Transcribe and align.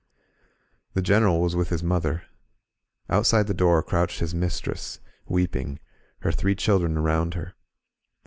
The 0.95 1.03
Greneral 1.03 1.41
was 1.41 1.55
with 1.55 1.69
his 1.69 1.83
mother. 1.83 2.23
Outside 3.07 3.45
the 3.45 3.53
door 3.53 3.83
crouched 3.83 4.19
his 4.19 4.33
mistress, 4.33 4.99
weeping, 5.27 5.79
her 6.21 6.31
three 6.31 6.55
children 6.55 6.97
around 6.97 7.35
her. 7.35 7.53